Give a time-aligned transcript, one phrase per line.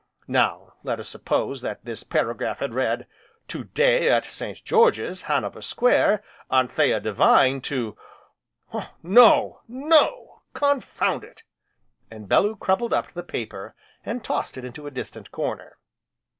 [0.27, 3.05] Now, let us suppose that this paragraph had read:
[3.47, 4.65] 'To day, at St.
[4.65, 7.95] George's, Hanover Square, Anthea Devine to'
[9.03, 11.43] No no, confound it!"
[12.09, 15.77] and Bellew crumpled up the paper, and tossed it into a distant corner.